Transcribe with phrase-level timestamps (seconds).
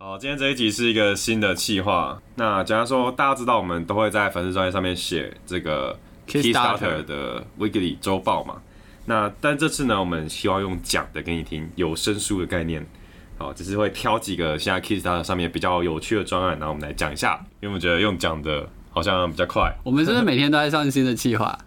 [0.00, 2.22] 好，今天这一集是一个新的企划。
[2.36, 8.62] 那假如说大家知道，我们都会在粉丝专业上面写这个 Kickstarter 的 Weekly 周报嘛。
[9.06, 12.86] 那但这次呢，我们希望用讲的给你听，有声书的概念。
[13.38, 19.74] 好，只是会挑几个现在 Kickstarter 上面比较有趣的专案，然后我们来讲一下，因为我们觉得用讲的好像比较快。
[19.82, 21.58] 我们是不是每天都在上新的计划？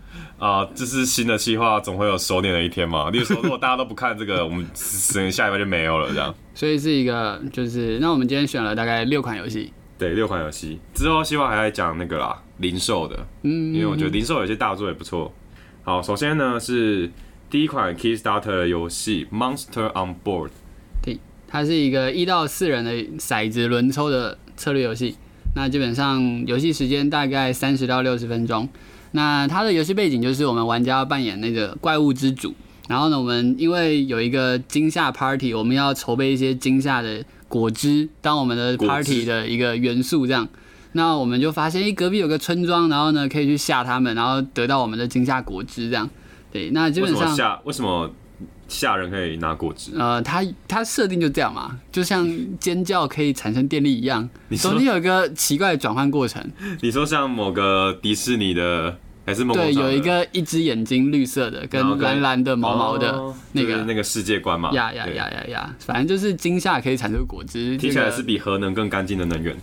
[0.41, 3.11] 啊，这是新的计划，总会有收敛的一天嘛。
[3.11, 4.65] 例如说， 如果大家都不看这个，我们
[5.13, 6.33] 可能下一拜就没有了这样。
[6.55, 15.31] 所以是一个，就是那我们今天选了大概六款游戏，对，六款游戏之后，希望还在讲那个啦，零售的，嗯，因为我觉得零售有些大作也不错。
[15.83, 17.11] 好，首先呢是
[17.47, 20.49] 第一款 Kickstarter 的游戏 Monster on Board，
[21.03, 25.17] 对，它是一个一到四人的骰子轮抽的策略游戏。
[25.55, 28.67] 那基本上游戏时间大概三十到六十分钟。
[29.11, 32.53] 那它的游戏背景就是我们玩家要扮演那个怪物之主，
[32.87, 40.47] 然后呢，我们因为有一个惊吓 party，我们要筹备一些惊吓的果汁当我们的 party 的一个元素，这样。
[40.93, 46.09] 那我们就发现，诶，隔壁有个村庄，然后呢，可以去吓他们，然后得到我们的惊吓果汁，这样。
[46.51, 48.09] 对，那基为什么本上，吓为什么
[48.71, 49.91] 吓人可以拿果汁？
[49.97, 52.25] 呃，它它设定就这样嘛，就像
[52.57, 56.41] 尖叫可以产生电力一样， 你说中间有一个奇怪的转换过程。
[56.81, 64.71] 你说像某个迪士尼的还是梦对，有一个一只眼睛绿色的，跟蓝蓝的毛毛的哦那个就是那个世界观嘛？
[64.71, 69.55] 呀呀呀呀呀，反正就是惊吓可以产出果汁，听起来是比核能更干净的能源。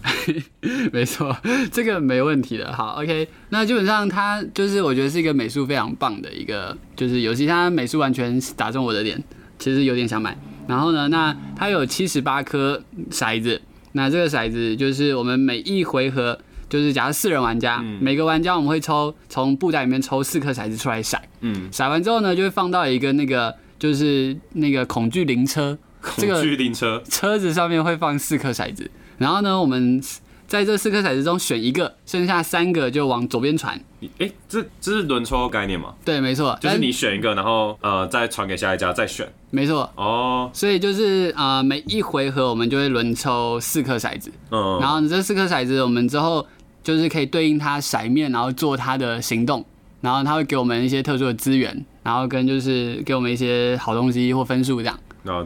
[0.93, 1.37] 没错，
[1.73, 2.73] 这个没问题的。
[2.73, 9.21] 好，OK，那基本上它就是我觉得是一个美术非常棒的一个就是游戏，它美术完全打中我的点，
[9.59, 10.39] 其实有点想买。
[10.69, 13.61] 然后呢，那它有七十八颗骰子，
[13.93, 16.39] 那这个骰子就是我们每一回合。
[16.69, 25.79] 就是假如四人玩家，嗯每个玩家我们会抽从布袋里面抽四颗骰子出来骰，嗯，骰完之后呢，就会放到一个那个就是那个恐惧灵车，
[26.17, 30.03] 这个恐惧灵车， 车子上面会放四颗骰子，然后呢，我们
[30.47, 33.79] 在这四颗骰子中选一个，剩下三个就往左边传。
[34.01, 35.93] 你哎、这这是轮抽概念吗？
[36.05, 39.29] 对，没错，就是你选一个，然后呃再传给下一家再选。
[39.51, 46.47] 没错，哦，所以就是呃每一回合我们就会轮抽四颗骰子，嗯，然后你这四颗骰子我们之后
[46.89, 49.63] 就是可以对应它骰面，然后做它的行动，
[50.01, 54.99] 然后它会给我们一些特殊的资源，然后跟就是给我们一些好东西或分数这样。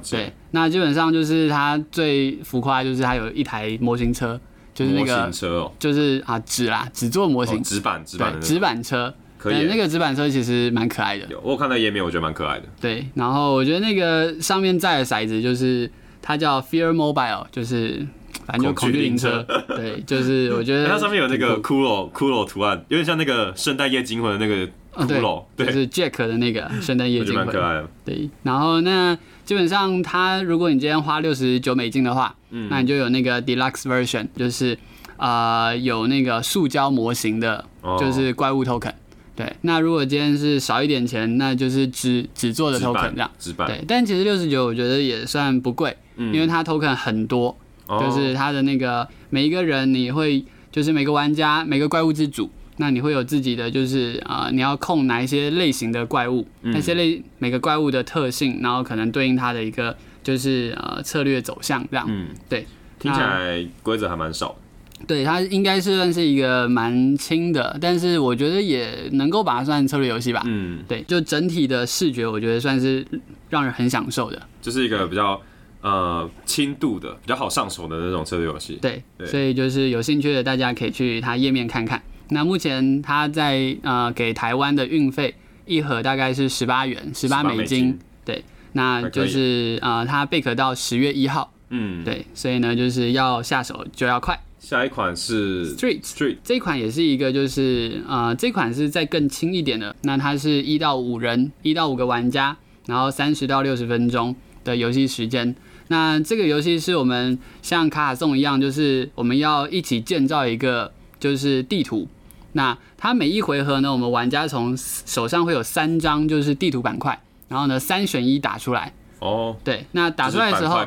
[0.09, 4.41] 对，那基本上就是它最浮夸，就是它有一台模型车，
[4.73, 12.67] 就是那模个哦，就是啊纸啦，纸做模型哦，纸板纸板纸板车，可以耶对那个纸板车其实蛮可爱的，有，我有看到页面，我觉得蛮可爱的。
[12.81, 13.05] 对。
[13.15, 18.07] 然后我觉得那个上面载的骰子就是它叫 Fear Mobile，就是
[18.47, 24.67] 反正就恐惧灵车， 对，就是我觉得它上面有那个骷髅骷髅图案，有点像那个圣诞夜惊魂的那个
[25.07, 27.89] 骷髅，对，就是 Jack 的那个圣诞夜惊魂蛮可，爱的。
[28.05, 28.29] 对。
[28.43, 34.79] 然后那基本上它如果你今天花六十九美金的话，嗯那你就有那个 Deluxe Version，就是
[35.17, 38.93] 呃有那个塑胶模型的哦就是怪物 token。
[39.35, 43.31] 对，那如果今天是少一点钱，那就是只只做的 token 这样。
[43.67, 47.57] 对，但其实六十九我觉得也算不贵，嗯因为它 token 很多，
[47.87, 62.07] 哦就是它的那个每一个人你会就是每个玩家每个怪物之主，那你会有自己的就是啊、呃你要控哪一些类型的怪物，嗯那些类每个怪物的特性，然后可能对应它的一个就是呃策略走向这样。
[62.09, 62.67] 嗯，对，
[62.99, 64.57] 听起来规则还蛮少。
[65.05, 70.41] 对，它应该是算是一个蛮轻的，但是我觉得也能够把它算策略游戏吧。
[70.47, 73.05] 嗯，对，就整体的视觉，我觉得算是
[73.51, 74.41] 让人很享受的。
[74.61, 75.41] 就是一个比较
[75.83, 78.79] 呃轻度的、比较好上手的那种策略游戏。
[78.81, 82.03] 对，对所以就是有兴趣的大家可以去它页面看看。
[82.31, 85.35] 那目前它在呃给台湾的运费
[85.67, 87.99] 一盒大概是十八元，十八美金。
[88.25, 91.53] 对，那就是呃它贝壳到十月一号。
[91.69, 94.39] 嗯，对，所以呢就是要下手就要快。
[94.59, 99.95] 下一款是 Street Street，这一款也是一个，就是呃，这款是再更轻一点的。
[100.03, 102.57] 那它是一到五人，一到五个玩家，
[102.87, 105.55] 然后三十到六十分钟的游戏时间。
[105.93, 110.91] 那这个游戏是我们像卡卡颂一样，就是我们要一起建造一个
[111.21, 112.09] 就是地图。
[112.55, 118.93] 那它每一回合呢，我们玩家从手上会有三张就是地图板块，然后呢三选一打出来。
[119.19, 120.85] 哦，对，那打出来的时候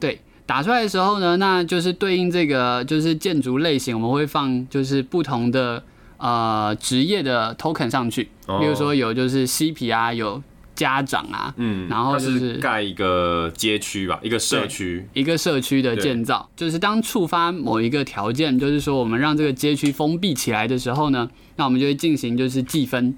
[0.00, 5.82] 对，打出来的时候呢，那就是对应这个就是建筑类型，我们会放就是不同的
[6.16, 10.42] 呃职业的 token 上去，哦比如说有就是嬉皮啊，有
[10.76, 23.16] 家长啊，嗯，然后就是是盖一个街区吧，一个社区，一个社区的建造，就是当触发某一个条件，就是说我们让这个街区封闭起来的时候呢，那我们就会进行就是计分。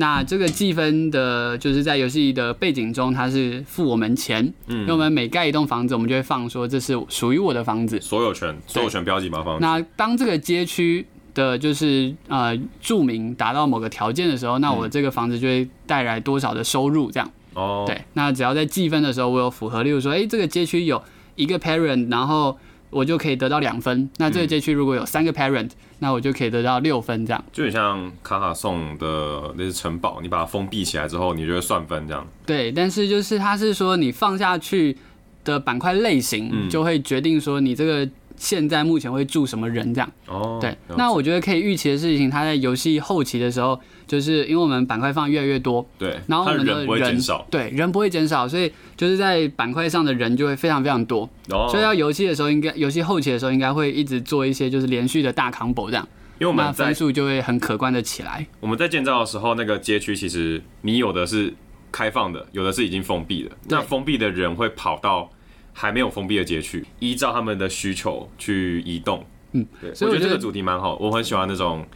[0.00, 8.00] 那这个计分的，就是在游戏的背景中，它是付我们钱，嗯因为我们每盖一栋房子，我们就会放说这是属于我的房子。
[8.00, 9.60] 所有权，所有权标记把它放。
[9.60, 17.30] 那当这个街区的，就是呃住民达到某个条件的时候，那我这个房子就会带来多少的收入，这样。
[17.54, 21.02] 哦，对，那只要在计分的时候我有符合，例如说，哎、这个街区有
[21.34, 22.56] 一个 parent，然后
[22.90, 24.08] 我就可以得到两分。
[24.18, 27.44] 那这个街区如果有三个 parent，那我就可以得到六分，这样。
[27.52, 32.24] 就很像卡卡颂的那些城堡，你把它封闭起来之后，你就会算分这样。
[32.46, 34.96] 对，但是就是它是说你放下去
[35.42, 38.08] 的板块类型，嗯就会决定说你这个
[38.38, 40.10] 现在目前会住什么人这样。
[40.26, 51.28] 哦，对那我觉得可以预期的事情，它在游戏后期的时候，就是因为我们板块放越来越多，对，然后我们的它人不会减少，对，人不会减少，所以就是在板块上的人就会非常非常多。
[51.50, 56.08] 哦，所以要游戏的时候，应该游戏后期的时候，应该会一直做一些就是连续的大 combo 这样，
[56.38, 58.46] 因为我们在分数就会很可观的起来。
[58.60, 61.52] 我们在建造的时候，那个街区其实你有的是
[61.90, 63.50] 开放的，有的是已经封闭的。
[63.68, 65.30] 那封闭的人会跑到
[65.80, 69.24] 还没有封闭的街区，依照他们的需求去移动。
[69.52, 71.86] 嗯，对，所以我觉得这个主题蛮好，我很喜欢那种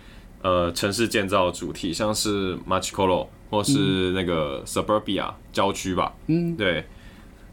[0.40, 6.14] 呃城市建造主题，像是 Machikolo 或是那个 Suburbia 郊区吧。
[6.28, 6.84] 嗯，对。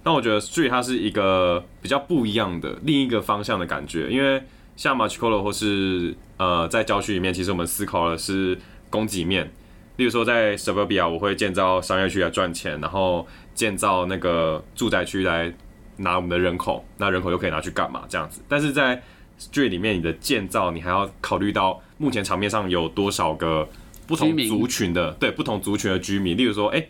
[0.04, 4.42] 但我觉得 Street 它是一个比较不一样的另一个方向的感觉，因为
[4.78, 8.58] 像 Machikolo 或是呃在郊区里面，其实我们思考的是
[8.92, 9.52] 供给面。
[9.98, 15.54] 例如说在 Suburbia，我会建造商业区来赚钱，然后建造那个住宅区来
[16.00, 18.42] 拿我们的人口，那人口又可以拿去干嘛这样子？
[18.48, 19.02] 但是在
[19.40, 23.68] Street 里面，你的建造你还要考虑到目前场面上有多少个
[24.06, 26.86] 不同族群的对不同族群的居民，例如说，哎、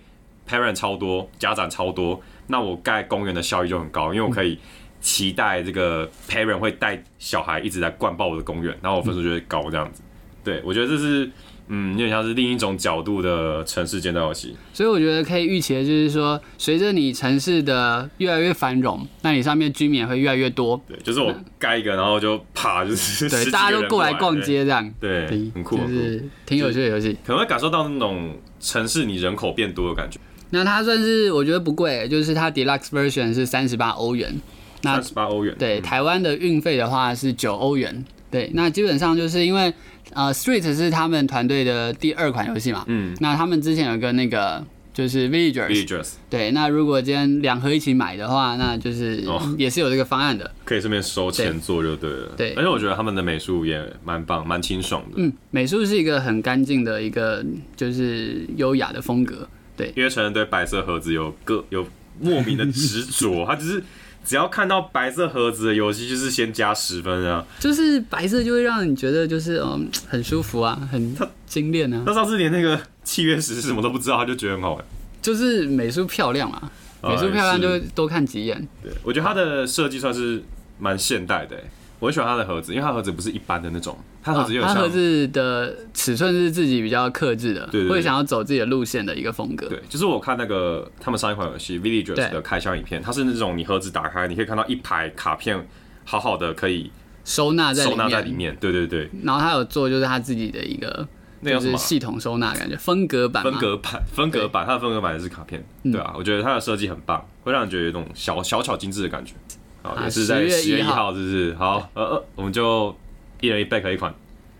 [0.47, 4.57] parent 超多，家长超多，那我盖公园的效益就很高，因为我可以
[4.99, 10.01] 期待这个 parent 会带小孩一直在灌爆我的公园，然后我分数就会高这样子。
[10.49, 11.29] 对，我觉得这是
[11.67, 14.55] 嗯，有点像是另一种角度的城市建造游戏。
[14.73, 27.15] 所以我觉得可以预期的就是说，随着你城市的越来越繁荣，那你上面居民也会越来越多，对，就是我盖一个，然后就啪，就是对，大家都过来逛，街这样，对，对很酷，就，是挺有趣的游戏。
[27.23, 30.19] 可能会感受到那种城市你人口变多的感觉。
[30.49, 34.41] 那它算是我觉得不贵，就是它 deluxe version 是三十八欧元，
[34.81, 38.03] 那三十八欧元，对，嗯台湾的运费的话是九欧元。
[38.31, 39.73] 对，那基本上就是因为
[40.13, 50.51] 呃，Street 是他们团队的第二款游戏嘛，嗯那他们之前有个那个就是 Villagers，，Villagers 对，那如果今天两盒一起买的话，那就是哦也是有这个方案的。
[50.65, 52.33] 可以顺便收钱做就对了。
[52.35, 55.13] 对而且我觉得他们的美术也蛮棒，蛮清爽的。
[55.17, 57.45] 嗯，美术是一个很干净的一个
[57.75, 59.47] 就是优雅的风格。
[59.77, 61.87] 对，因为成人对白色盒子有个有
[62.19, 63.83] 莫名的执着， 他只是
[64.25, 67.45] 只要看到白色盒子的游戏，就是先加十分啊。
[67.59, 71.15] 就是白色就会让你觉得就是嗯很舒服啊，很
[71.47, 74.85] 精炼啊，他上次连那个契约时是什么都不知道，他就觉得很好玩。
[75.21, 76.71] 就是美术漂亮啊，
[77.01, 78.67] 美术漂亮就会多看几眼。
[78.83, 80.43] 对，我觉得它的设计算是
[80.77, 81.63] 蛮现代的欸。
[81.99, 89.67] 我很喜欢它的盒子，因为它盒子不是一般的那种，它盒子有它盒子的尺寸是自己比较克制的，会想要走自己的路线的一个风格。
[89.67, 95.67] 对，就是我看那个他们上一款游戏《Villagers》的开箱影片，它是那种你盒子打开，你可以看到一排卡片，
[96.05, 96.89] 好好的可以
[97.25, 98.57] 收纳在里收纳在里面，面。
[98.61, 101.07] 对对对，然后他有做就是他自己的一个就
[101.41, 101.77] 那叫什么啊？
[101.77, 109.33] 是系统收纳感觉分隔版嘛分隔版，分隔版，它的分隔版也是卡片，嗯对啊，我觉得它的设计很棒，会让人觉得有一种小小巧精致的感觉。
[109.81, 111.55] 好，啊也是在10月十月一1号号，是不是？
[111.55, 112.95] 好，呃呃，我们就
[113.41, 114.13] 一人一 back 一款。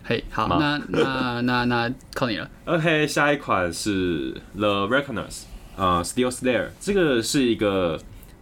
[0.04, 2.50] 嘿，好，吗那那那那靠你了。
[2.66, 5.44] OK，下一款是 The Reckoners，
[5.76, 8.00] 呃，Steel Slayer，这个是一个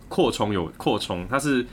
[0.07, 1.65] 扩充有扩充，它是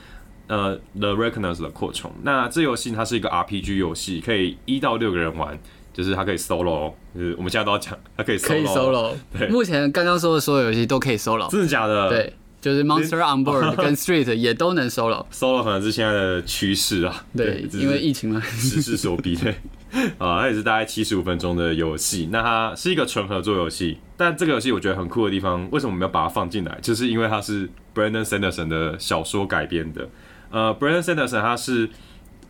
[0.47, 2.11] 呃 The Reckoners 的扩充。
[2.23, 5.57] 那这游戏它是一个 RPG 游戏，可以一到六个人玩，
[5.93, 12.09] 就是它可以 solo，哦就是我们现在都要讲它可以 solo，可以 solo，对目前刚刚说的所有游戏都可以 solo，真的假的？
[12.09, 12.33] 对，
[12.65, 17.23] 就是 Monster on Board 跟 Street 也都能 solo，，solo 可能是现在的趋势啊。
[17.37, 19.51] 对，因为疫情嘛，时势所逼，对，
[20.17, 22.27] 啊，它也是大概七十五分钟的游戏。
[22.31, 26.75] 那它是一个纯合作游戏，但这个游戏我觉得很酷的地方，为什么我们要把它放进来？
[26.81, 30.09] 就是因为它是 Brandon Sanderson 的小说改编的。
[30.49, 31.87] 呃，Brandon Sanderson 他是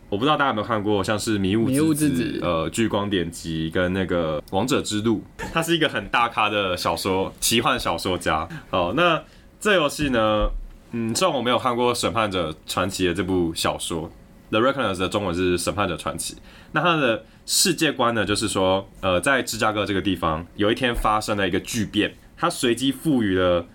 [0.08, 8.48] 我不知道大家有没有看过，像是《迷雾迷雾之之子呃，《聚光典籍》跟那个《王者之路》，他是一个很大咖的小说奇幻小说家。
[8.70, 9.22] 好，那
[9.58, 10.50] 这游戏呢，
[10.92, 14.10] 嗯，虽然我没有看过《审判者传奇》的这部小说，
[14.50, 16.34] 《The Reckoners》的中文是《审判者传奇》。
[16.72, 23.66] 那它的世界观呢，就是说，呃，在芝加哥这个地方，有一天发生了一个巨变，它随机赋予了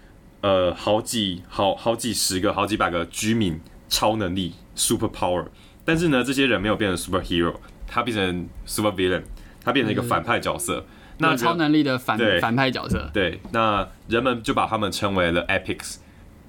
[0.41, 3.59] 呃好几好好几十个、好几百个居民
[3.89, 5.47] 超能力 （super power）。
[5.83, 7.55] 但是呢，这些人没有变成 superhero，
[7.87, 9.23] 他变成 super villain，
[9.63, 10.85] 他变成一个反派角色。
[11.19, 15.97] 有超能力的反反派角色，对，那人们就把他们称为了 epics，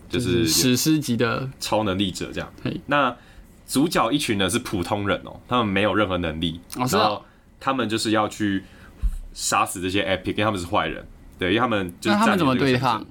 [0.09, 2.53] 就是史诗级的，超能力者这样。
[2.63, 2.81] 嘿。
[2.87, 3.15] 那
[3.67, 7.25] 主角一群呢是普通人哦，他们没有任何能力，然后
[7.61, 8.65] 他们就是要去
[9.33, 11.07] 杀死这些 epic，因为他们是坏人，
[11.39, 13.05] 对，因为他们就是那他们怎么对抗？？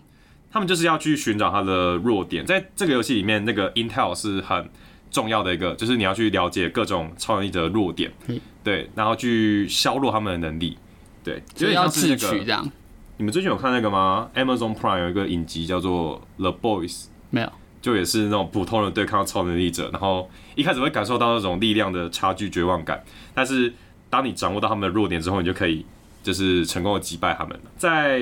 [0.54, 4.70] 他们就是要去寻找他的弱点，在这个游戏里面，那个 intel 是很
[5.10, 8.12] 重要的一个，就是你要去了解各种超能力者的弱点。
[8.28, 10.78] 嗯，对，然后去削弱他们的能力，
[11.24, 12.72] 对，所以要智有点像是那个取这样，
[13.18, 16.92] 你们最近有看那个吗？Amazon Prime 有一个影集叫做《The Boys》，
[17.30, 17.52] 没有？
[17.82, 23.74] 就也是那种普通人对抗超能力者，然后一开始会感受到那种力量的差距、绝望感，但是
[24.08, 25.84] 当你掌握到他们的弱点之后，你就可以
[26.22, 27.60] 就是成功的击败他们。
[27.78, 28.22] 在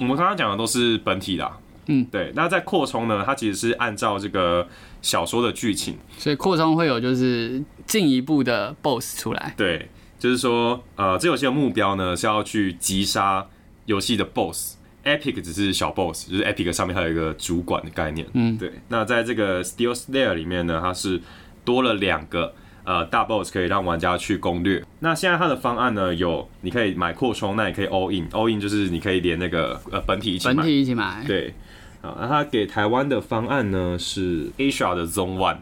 [0.00, 2.32] 我们刚刚讲的都是本体啦，嗯，对。
[2.34, 4.66] 那在扩充呢，它其实是按照这个
[5.00, 9.88] 小说的剧情，所以扩充会有就是进一步的 BOSS 出来，对，
[10.22, 13.44] 就是说，呃，这游戏的目标呢是要去击杀
[13.86, 14.76] 游戏的 BOSS。
[15.04, 18.24] Epic 只是小 BOSS，就是 Epic 上面还有一个主管的概念。
[18.34, 18.70] 嗯对。
[18.86, 21.20] 那在这个 Steel Slayer 里面呢，它是
[21.64, 24.84] 多了两个呃大 BOSS 可以让玩家去攻略。
[25.00, 30.62] 那现在它的方案呢有，你可以买扩充，那也可以 All In，All In 就是你可以连那个呃本体一起买本买。
[30.70, 31.52] 体一起买，对，
[32.00, 35.56] 啊，那它给台湾的方案呢是 Asia 的 Zone One，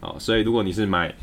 [0.00, 1.14] 啊，所以如果你是买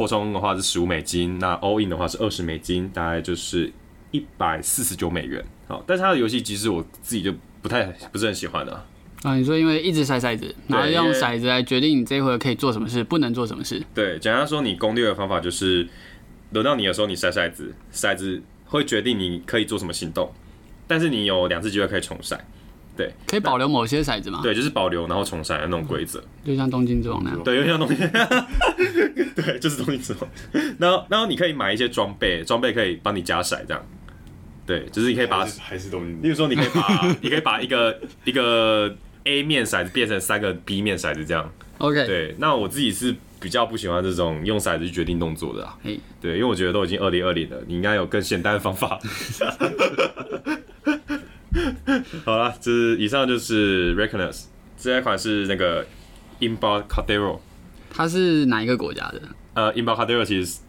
[0.00, 3.70] 扩充的话是十五美金，那 All In 的话是二十美金，大概就是
[4.12, 5.44] 一百四十九美元。
[5.68, 8.86] 好，但是它的游戏机制我自己就不太不是很喜欢的、啊。
[9.24, 13.82] 啊，你说因为一直筛骰子，然后用骰子来决定你这一回可以做什么事，不能做什么事。
[13.94, 15.86] 对，简单说，你攻略的方法就是
[16.52, 20.32] 轮到你的时候，你筛骰子，骰子会决定你可以做什么行动，
[20.86, 22.38] 但是你有两次机会可以重筛。
[23.26, 24.40] 可以保留某些骰子吗？
[24.42, 26.20] 对，就是保留然后重筛的那种规则。
[26.44, 27.42] 就像东京之王那样。
[27.44, 27.96] 对，就像东京，
[29.36, 30.28] 对，就是东京之王，
[30.78, 33.86] 然后然后你可以买一些装备，装备可以帮你加骰这样。
[34.66, 41.50] 对，就是你可以把还，是还是东京例如说你可以把 你可以把一个一个 A 面骰子变成三个 B 面骰子这样。
[41.78, 45.76] OK，对，那我自己是比较不喜欢这种用骰子去决定动作的啊。
[45.82, 48.98] 嘿，对，因为我觉得都已经二零二零了，你应该有更简单的方法。
[52.24, 54.44] 好了，这是以上就是 Reckoness
[54.76, 55.86] 这一款是那个
[56.40, 57.38] Embarcadero。
[57.92, 59.22] 它是哪一个国家的？
[59.54, 60.60] 呃，Embarcadero 其实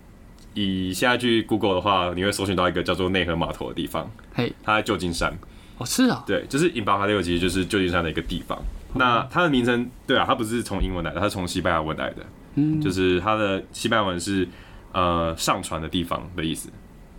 [0.54, 5.38] 以现在去 Google 的话，你会搜寻到一个叫做内河码头的地方，嘿，它在旧金山。
[5.78, 8.62] 哦，是啊，对，就是 Embarcadero 其实就是旧金山的一个地方。
[8.96, 12.26] 那它的名称，对啊，它不是从英文来的，它是从西班牙文来的。
[12.56, 14.48] 嗯，就是它的西班牙文是
[14.92, 16.70] 呃上船的地方的意思，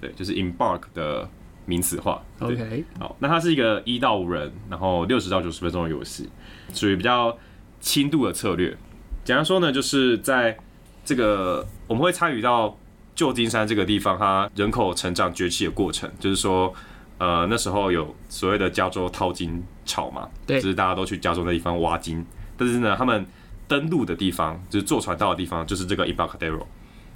[0.00, 1.26] 对，就是 embark 的
[1.66, 2.22] 名词化。
[2.40, 6.28] OK，好，那它是一个一到五人，然后六十到九十分钟的游戏，
[6.72, 7.36] 属于比较
[7.80, 8.76] 轻度的策略。
[9.24, 10.56] 简单说呢，就是在
[11.04, 12.76] 这个我们会参与到
[13.14, 16.74] 旧金山这个地方，它人口成长崛起的过程，就是说。
[17.18, 22.26] 呃，那时候有所谓的加州淘金潮嘛，对就是大家都去加州那地方挖金，
[22.56, 23.24] 但是呢，他们
[23.68, 26.66] 登陆的地方，就是坐船到的地方，就是这个 Embarcadero。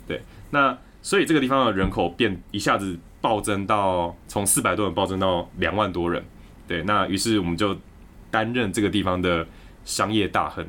[0.06, 6.24] 对，那所以这个地方的人口变一下子暴增到从四百多人暴增到两万多人。
[6.68, 7.76] 对，那于是我们就
[8.30, 9.46] 担任这个地方的
[9.84, 10.66] 商业大亨。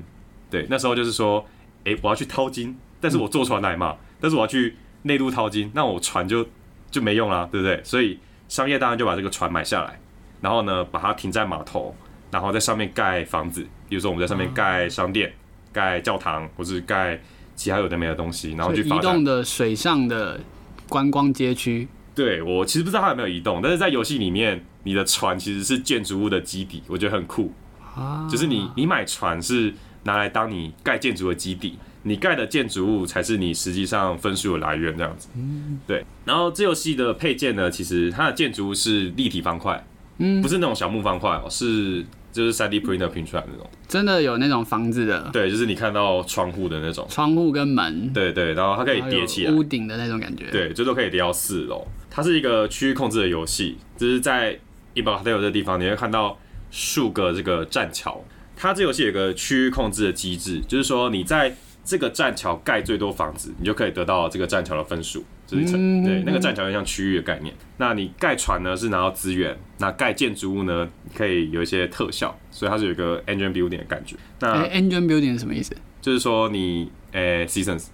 [0.49, 1.45] 对，那时候就是说，
[1.83, 6.47] 诶，我要去淘金，但是我坐船来嘛，但是我要去内陆淘金，那我船就
[6.91, 7.81] 就没用啦，对不对？
[7.83, 9.99] 所以商业大亨就把这个船买下来，
[10.39, 11.95] 然后呢，把它停在码头，
[12.31, 15.33] 然后在上面盖房子，比如说我们在上面盖商店、
[15.73, 17.19] 盖教堂，或是盖
[17.55, 19.23] 其他有的没的东西，然后去移发动。
[19.23, 20.39] 的水上的
[20.87, 21.87] 观光街区。
[22.17, 27.53] 对我其实不知道它有没有移动，但是在游戏里面，你的船其实是建筑物的基底，我觉得很酷。
[27.95, 29.71] 啊，就是你你买船是
[30.01, 35.29] 拿来当你盖建筑的基底，你盖的建筑物才是你实际上分数的来源这样子。
[35.35, 36.03] 嗯对。
[36.25, 39.85] 然后这游戏的配件呢，其实它的建筑物是立体方块，
[40.17, 43.69] 嗯不是那种小木方块哦，是就是三 D printer 拼出来的那种。
[43.87, 47.07] 真的有那种房子的对，就是你看到窗户的那种。
[47.09, 51.87] 窗户跟门，对对，然后它可以叠起来，屋顶的那种感觉。，对，最多可以叠到四楼。
[52.17, 54.59] 它是一个区域控制的游戏，就是在
[54.95, 56.35] e b a d e o 这地方，你会看到
[56.71, 58.25] 数个这个栈桥。
[58.55, 61.55] 它这游戏有个区域控制的机制，就是说你在
[61.85, 67.53] 这个栈桥盖最多房子，你就可以得到这个栈桥的分数，就是成、嗯对那个栈桥就像区域的概念。
[67.77, 74.15] 那你盖船呢是拿到资源，那盖建筑物呢可以有一些特效，所以它是有一个 engine building 的感觉。
[74.39, 77.89] 那哎，engine building 是什么意思就是说你诶、seasons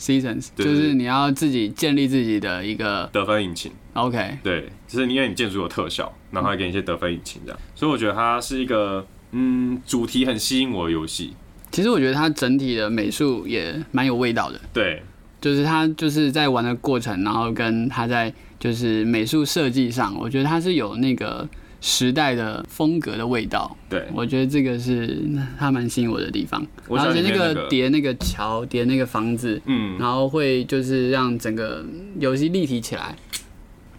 [0.00, 3.70] ？seasons 就是你要自己建立自己的一个得分引擎。
[3.92, 11.34] OK，对，就是因为你建筑有特效，然后还给你一些得分引擎这样，所以我觉得它是一个嗯主题很吸引我的游戏。
[11.70, 14.60] 其实我觉得它整体的美术也蛮有味道的。
[14.72, 15.02] 对，
[15.40, 21.48] 就是它就是在玩的过程，然后跟它在就是美术设计上，我觉得它是有那个
[21.80, 23.76] 时代的风格的味道。
[23.88, 25.18] 对，我觉得这个是
[25.58, 26.64] 他蛮吸引我的地方。
[26.88, 31.84] 而且那个个叠那个桥，叠那个房子，嗯，然后会就是让整个
[32.18, 33.14] 游戏立体起来。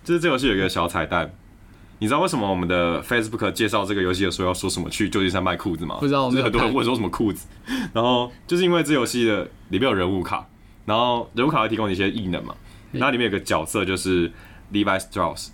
[0.04, 1.34] 就是这游戏有一个小彩蛋。
[2.00, 5.98] 你知道为什么我们的 Facebook 介绍这个游戏的时候要说什么去旧金山卖裤子吗？
[6.00, 7.46] 不知道我没有就是很多人看问说什么裤子，
[7.94, 10.48] 然后就是因为这游戏的里面有人物卡，
[10.86, 12.56] 然后人物卡会提供你一些异能嘛，
[12.92, 14.32] 然后里面有个角色就是
[14.74, 15.50] Levi Strauss，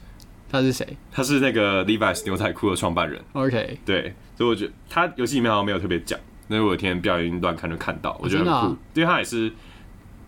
[0.50, 0.98] 他是谁？
[1.12, 9.46] 他是那个 Levi's 牛仔裤的创办人，？OK，对，所以我觉得他游戏里面好像没有特别讲，那我有一天不小心乱看就看到，我觉得很酷，因为他也是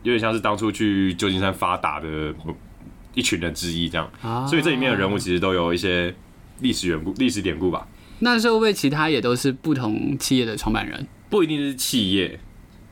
[0.03, 2.33] 有点像是当初去旧金山发达的
[3.13, 6.13] 一群人之一这样，啊，所以这里面的人物其实都有一些
[6.59, 7.87] 历史缘故、历史典故吧，
[8.19, 11.07] 那是会不会其他也都是不同企业的创办人？
[11.29, 12.39] 不一定是企业，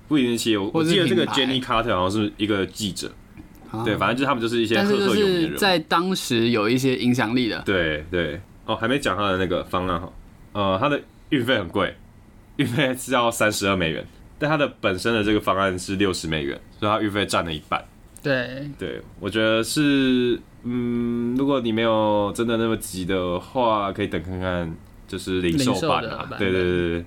[0.07, 0.57] 不一定是企业。
[0.57, 3.11] 我记得这个 Jenny Carter 好像是一个记者，
[3.71, 3.83] 啊。
[3.83, 5.57] 对，反正就是他们就是一些赫赫有名的人。
[5.57, 7.61] 在当时有一些影响力的。
[7.65, 10.13] 对对，哦，还没讲他的那个方案哈，
[10.53, 11.95] 呃，他的运费很贵，
[12.57, 14.05] 运费是要三十二美元，
[14.37, 17.83] 但他的本身的这个方案是六十美元，所以他运费占了一半。
[18.23, 24.75] 对，对，我觉得是，嗯，如果你没有真的那么急的话，可以等看看，
[25.07, 26.21] 就是零售版啊。
[26.23, 27.05] 的版对对对对。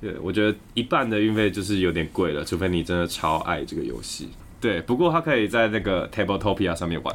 [0.00, 4.28] 对，我觉得一半的运费就是有点贵了，除非你真的超爱这个游戏。
[4.64, 7.14] 对，不过它可以在那个 Tabletopia 上面玩。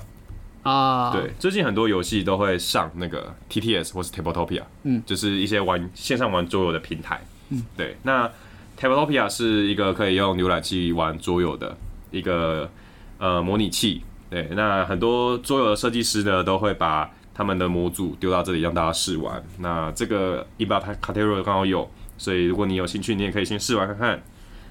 [0.62, 7.20] 啊，对，最近很多游戏都会上那个 TTS 或是 Tabletopia，嗯，就是一些玩线上玩桌游的平台。
[7.50, 8.30] 嗯，对，那
[8.80, 11.76] Tabletopia 是一个可以用浏览器玩桌游的
[12.12, 12.70] 一个
[13.18, 14.04] 呃模拟器。
[14.30, 19.44] 对，那很多桌游的设计师呢都会把他们的模组丢到这里让大家试玩。
[19.58, 24.22] 那这个一把卡 t e r o 刚好有，所以如果你有兴趣，你也可以先试玩看看。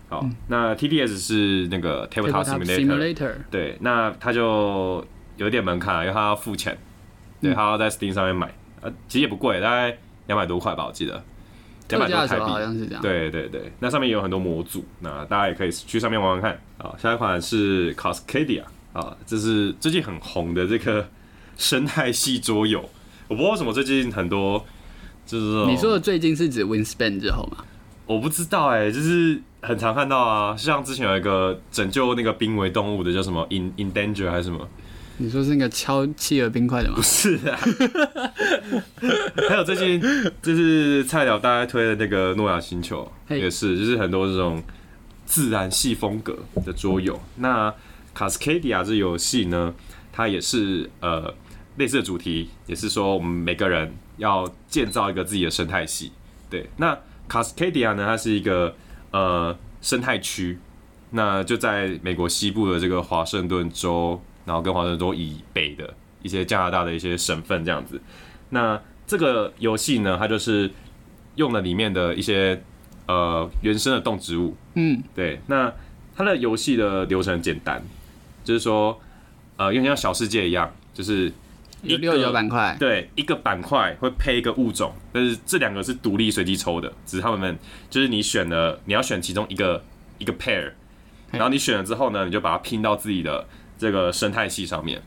[0.08, 5.04] 好，那 TDS 是那个 Tabletop Simulator，Simulator，对，那它就
[5.36, 6.76] 有点门槛啊，因为它要付钱，
[7.42, 8.50] 对，嗯它要在 Steam 上面买，
[8.80, 11.22] 呃，其实也不贵，大概两百多块吧，我记得，
[11.90, 12.58] 两百多台特价的好。
[12.58, 13.02] 像是这样。
[13.02, 16.58] 对对对，那上面也有很多模组，那大家也可以去上面玩玩看。
[16.78, 18.62] 啊，下一款是 Cascadia
[18.94, 21.06] 啊，这是最近很红的这个
[21.58, 22.80] 生态系桌游。
[23.28, 24.64] 我不知道为什么最近很多
[25.26, 27.64] 就是你说的最近是指 Wingspan 之后吗？
[28.08, 34.66] 我不知道哎、就是很常看到啊，像之前有一个拯救那个濒危动物的叫什么 In In Danger 还是什么？
[35.18, 37.02] 你说是那个敲企鹅冰块的吗不？
[37.02, 37.58] 是啊，
[39.48, 40.00] 还有最近
[40.40, 44.62] 就是菜鸟大家推的那个诺亚星球嘿也是，就是很多这种
[45.26, 47.20] 自然系风格的桌游。
[47.36, 47.74] 那
[48.16, 49.74] Cascadia 这游戏呢，
[50.12, 51.34] 它也是呃
[51.76, 56.12] 类似的主题，也是说我们每个人要建造一个自己的生态系。
[56.48, 56.96] 对，那
[57.28, 58.74] Cascadia 呢，它是一个
[59.10, 60.58] 呃生态区，
[61.10, 68.00] 那就在美国西部的这个华盛顿州，然后跟华盛顿州以北的一些加拿大的一些省份这样子。
[68.50, 70.70] 那这个游戏呢，它就是
[71.36, 72.62] 用了里面的一些
[73.06, 75.72] 呃原生的动植物，嗯，对，那
[76.16, 77.82] 它的游戏的流程很简单，
[78.42, 78.98] 就是说
[79.56, 81.32] 呃有点像小世界一样，就是一
[81.82, 82.76] 有六九个板块。
[82.78, 89.82] 对，一个板块会配一个物种，但是这两个是独立随机抽的，只是他们就是你选了，你要选其中一个
[90.18, 90.72] 一个 pair，
[91.30, 93.46] 然后你选了之后呢，你就把它拼到自己的
[93.78, 95.02] 这个生态系上面。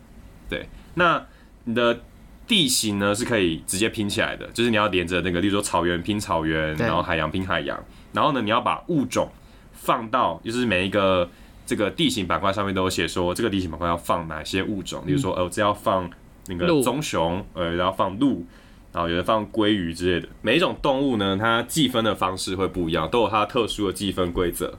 [0.50, 1.26] 对，那
[1.66, 2.02] 你的
[2.48, 7.82] 地形呢是可以直接拼起来的，就是你要连着那个，例如说草原拼草原，然后海洋拼海洋，
[8.14, 9.30] 然后呢你要把物种
[9.74, 11.30] 放到就是每一个
[11.66, 16.10] 这个地形板块上面都有写说这个地形板块要放哪些物种，例如说呃这要放
[16.47, 18.45] 那个棕熊，呃然后放鹿。
[18.93, 24.77] 然后有的放鲑鱼之类的，每一种动物呢，它计分的方式会不一样，都有它特殊的计分规则。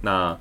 [0.00, 0.36] 那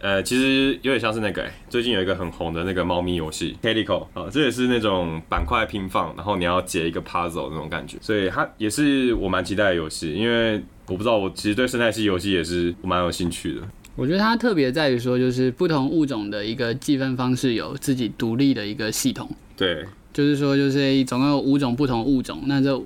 [0.00, 13.62] 呃，其实有点像是那个、欸，最近有一个很红的那个猫咪游戏 Calico 啊，这也是那种板块拼放，然后你要解一个 puzzle 那种感觉，所以它也是我蛮期待的游戏，因为我不知道我其实对生态系游戏也是蛮有兴趣的。
[13.98, 22.80] 我觉得它特别在于说，就是不同物种的一个计分方式有自己独立的一个系统，对，就是说，就是总共有五种不同物种，那这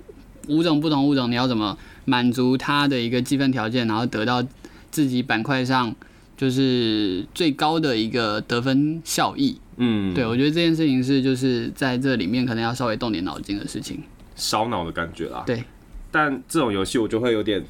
[0.48, 4.42] 五种不同物种你要怎么满足它的一个计分条件，然后得到
[4.90, 5.94] 自己板块上
[6.34, 9.58] 就是最高的一个得分效益。
[9.76, 14.02] 嗯，对，我觉得这件事情是就是在这里面可能要稍微动点脑筋的事情。
[14.34, 15.44] 烧脑的感觉啦。
[15.46, 15.62] 对，
[16.10, 17.62] 但这种游戏我就会有点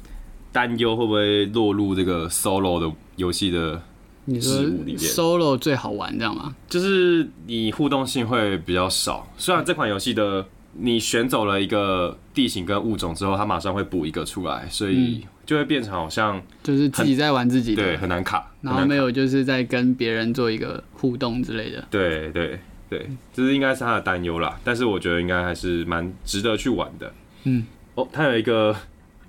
[0.53, 3.81] 担忧，会不会落入这个 solo 的游戏的
[4.25, 6.55] 你说事物里面 solo 最好玩，这样吗？
[6.67, 9.27] 就是你互动性会比较少。
[9.37, 21.85] 虽然这款游戏的你选走了一个地形跟物种之后，它马上会补一个出来，所以就会变成好像就是自己在玩自己的，对很难卡，然后没有就是在跟别人做一个互动之类的。
[21.91, 27.11] 对对对，这是应该是他的担忧啦，但是我觉得应该还是蛮值得去玩的。
[27.43, 28.73] 嗯，哦，他有一个，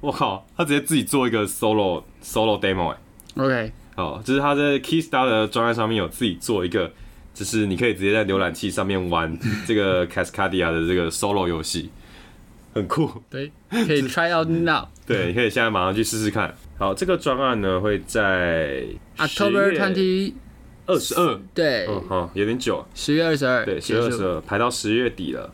[0.01, 2.97] 我靠，他直接自己做一个 solo solo demo 哎、
[3.37, 6.91] OK，哦，就是他在 Keystar 的专案上面有自己做一个，
[7.35, 11.91] 就是你可以直接在浏览器上面玩 这个 Cascadia 的这个 solo 游戏，
[12.73, 13.11] 很酷。
[13.29, 14.87] 对，可以 try out now。
[15.07, 16.55] 对，你可以现在马上去试试看。
[16.79, 18.85] 好，这个专案呢会在
[19.17, 20.33] October twenty，
[20.87, 25.53] 二十二，对，嗯好，有点久，十月二十二，对，十月二十二排到十月底了。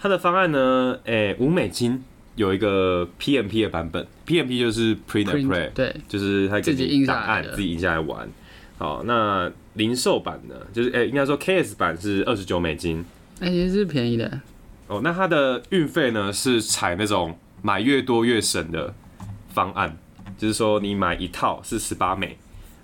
[0.00, 2.02] 它的方案呢，诶、五美金
[2.34, 8.28] 有一个 PMP 的版本，PMP 就是 Print and Print，Play，对，就是它给自己印下来自己印下来玩。
[8.78, 13.04] 好，那零售版呢，就是诶、应该说 KS 版是二十九美金。
[13.40, 14.40] 哎，其实是便宜的，
[14.88, 18.92] 哦，那它的运费呢是采那种买越多越省的
[19.50, 19.96] 方案，
[20.36, 22.38] 就是说你买一套是十八美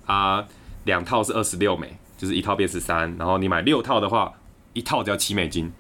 [0.07, 0.47] 啊，
[0.85, 4.33] 两套是二十六美，就是一套变十三，然后你买六套的话，
[4.75, 5.73] 一套只要七美金。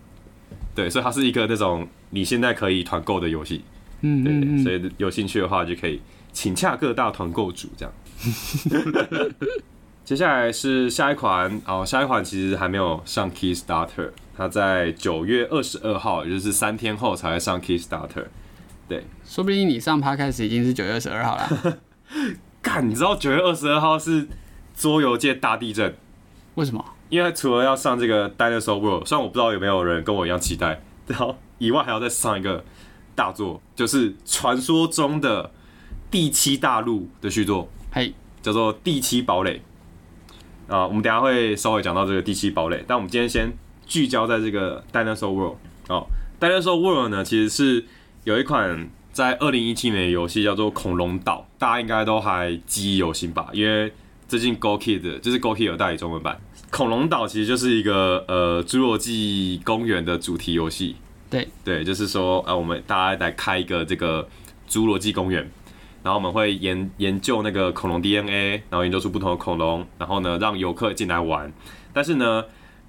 [0.75, 3.63] 对，所以它是一个那种你现在可以团购的游戏，对，
[4.03, 6.01] 嗯嗯嗯，所以有兴趣的话就可以
[6.33, 7.93] 请洽各大团购主这样。
[10.05, 18.25] 接下来是下一款哦，下一款其实还没有上 Kickstarter，它在九月二十二号，也就是三天后才会上 Kickstarter。
[18.89, 21.79] 对说不定你上 Podcast 已经是九月二十二号了，
[22.63, 24.27] 干，你知道九月二十二号是
[24.75, 25.95] 桌游界大地震，
[26.55, 26.83] 为什么？
[27.11, 32.65] 因为除了要上这个 Dinosaur World，虽然我不知道有没有人跟我一样期待，然后以外还要再上一个
[33.15, 35.51] 大作，就是传说中的
[36.11, 39.61] 第七大陆的续作，嘿，叫做第七堡垒。
[40.69, 43.51] 啊，我们等下会稍微讲到这个第七堡垒，但我们今天先
[43.87, 45.57] 聚焦在这个 Dinosaur World。
[45.89, 46.07] 哦
[46.39, 47.87] ，Dinosaur World 呢，其实是
[48.25, 53.49] 有一款在二零一七年的游戏叫做《恐龙岛》，大家应该都还记忆犹新吧？
[53.55, 53.91] 因为
[54.29, 56.39] 最近 Go Kid 就是 Go Kid 有代理中文版，
[56.71, 60.97] 《恐龙岛》其实就是一个呃侏罗纪公园的主题游戏。
[61.31, 64.29] 对对，就是说呃，我们大家来开一个这个
[64.69, 65.51] 侏罗纪公园。
[66.01, 71.53] 然后我们会研研究那个恐龙 DNA，然后研究出不同的恐龙，然后呢让游客进来玩。
[71.93, 72.45] 但是呢，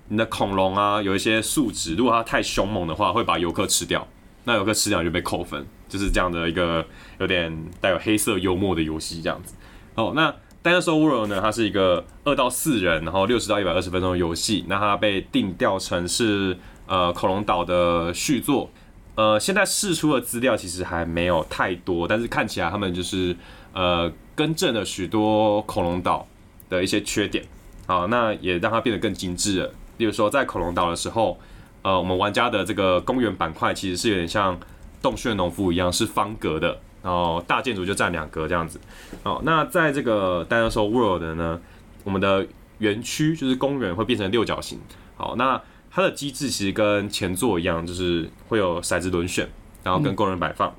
[0.10, 4.08] 你的恐龙啊有一些素质，如果它太凶猛的话，会把游客吃掉。
[4.46, 6.86] 那游客吃掉就被扣分，就是这样的一个
[7.20, 9.56] 有点带有黑色幽默的游戏这样子。
[9.96, 14.66] 哦，那 Dinosaur World 呢，它是一个二到四人，然后六十到一百二十分钟的游戏。
[14.70, 16.58] 那它被定调成是
[16.90, 18.70] 呃恐龙岛的续作。
[19.16, 23.36] 呃，现在释出的资料其实还没有太多，但是看起来他们就是
[23.74, 26.26] 呃更正了许多恐龙岛
[26.70, 27.44] 的一些缺点，
[27.86, 29.74] 好，那也让它变得更精致了。
[29.98, 31.38] 例如说，在恐龙岛的时候，
[31.82, 34.58] 呃，我们玩家的这个公园板块其实是有点像
[35.02, 38.80] 洞穴农夫一样，是方格的，然后大建筑就占两格这样子。
[39.24, 41.60] 哦，那在这个 Dinosaur World 呢，
[42.06, 42.48] 我们的
[42.78, 44.80] 园区就是公园会变成六角形。
[45.18, 49.48] 好，那它的机制其实跟前座一样，就是会有骰子轮选，
[49.84, 50.74] 然后跟工人摆放。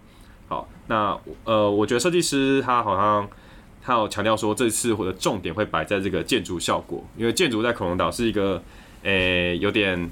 [0.48, 3.28] 好，那呃，我觉得设计师他好像
[3.82, 8.62] 他有强调说，这次我的重点会摆在这个建筑效果，因为建筑在恐龙岛是一个
[9.02, 10.10] 诶、有点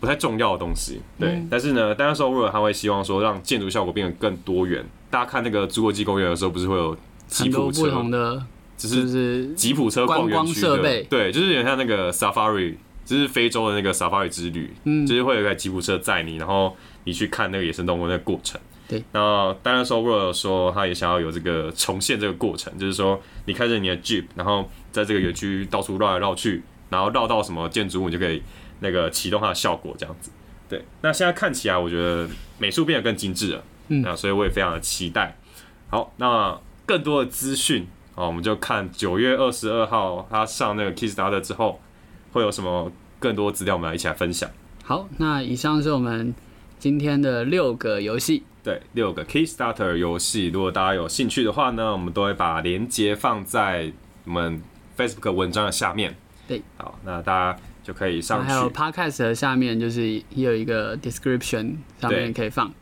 [0.00, 1.00] 不太重要的东西。
[1.18, 4.84] 对，嗯但是呢，单收入他会希望说让建筑效果变得更多元。
[5.10, 6.96] 大家看那个侏罗纪公园的时候，不是会有
[7.28, 8.44] 吉普车，同的，
[8.76, 18.60] 只就是是吉普车逛园观区的光设备对，就是有点像那个 safari，就是非洲的那个 safari 之旅，嗯就是会有一台吉普车载你，然后你去看那个野生动物那个过程。
[18.86, 28.42] 对，那当然说 World 说他也想要有这个重现这个过程，就是说你开着你的 Jeep，然后在这个园区到处绕来绕去，然后绕到什么建筑物，你就可以
[28.80, 30.30] 那个启动它的效果这样子。
[30.68, 35.36] 对，那现在看起来我觉得美术变得更精致了，嗯那所以我也非常的期待。
[35.88, 41.80] 好，那更多的资讯，啊，我们就看九月二十二号他上那个 Kickstarter 之后
[42.34, 44.50] 会有什么更多资料，我们来一起来分享。
[44.82, 46.34] 好，那以上是我们
[46.80, 48.42] 今天的六个游戏。
[48.64, 53.92] 对，六个 Kickstarter 游戏，如果大家有兴趣的话呢，我们都会把链接放在
[54.24, 54.60] 我们
[54.96, 56.16] Facebook 文章的下面。
[56.48, 58.70] 对，好，那大家就可以上去还有。
[58.72, 62.74] Podcast 的下面就是也有一个 description，上面可以放。